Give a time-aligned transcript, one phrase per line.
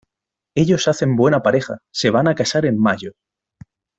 [0.57, 3.11] Ellos hacen buena pareja, se van a casar en mayo.